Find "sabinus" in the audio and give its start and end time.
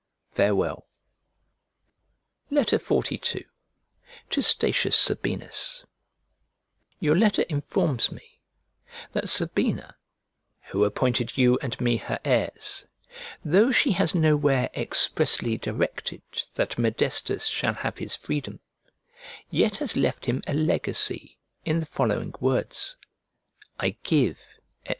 4.97-5.85